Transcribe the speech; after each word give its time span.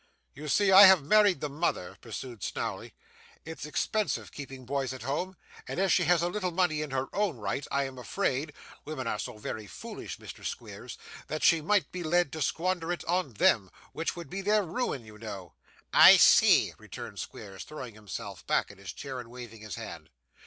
'You 0.33 0.47
see 0.47 0.71
I 0.71 0.87
have 0.87 1.03
married 1.03 1.41
the 1.41 1.47
mother,' 1.47 1.95
pursued 2.01 2.41
Snawley; 2.41 2.95
'it's 3.45 3.67
expensive 3.67 4.31
keeping 4.31 4.65
boys 4.65 4.93
at 4.93 5.03
home, 5.03 5.37
and 5.67 5.79
as 5.79 5.91
she 5.93 6.05
has 6.05 6.23
a 6.23 6.27
little 6.27 6.49
money 6.49 6.81
in 6.81 6.89
her 6.89 7.05
own 7.15 7.37
right, 7.37 7.67
I 7.71 7.83
am 7.83 7.99
afraid 7.99 8.51
(women 8.83 9.05
are 9.05 9.19
so 9.19 9.37
very 9.37 9.67
foolish, 9.67 10.17
Mr. 10.17 10.43
Squeers) 10.43 10.97
that 11.27 11.43
she 11.43 11.61
might 11.61 11.91
be 11.91 12.01
led 12.01 12.31
to 12.31 12.41
squander 12.41 12.91
it 12.91 13.05
on 13.05 13.33
them, 13.33 13.69
which 13.93 14.15
would 14.15 14.31
be 14.31 14.41
their 14.41 14.63
ruin, 14.63 15.05
you 15.05 15.19
know.' 15.19 15.53
'I 15.93 16.17
see,' 16.17 16.73
returned 16.79 17.19
Squeers, 17.19 17.63
throwing 17.63 17.93
himself 17.93 18.43
back 18.47 18.71
in 18.71 18.79
his 18.79 18.91
chair, 18.93 19.19
and 19.19 19.29
waving 19.29 19.61
his 19.61 19.75
hand. 19.75 20.09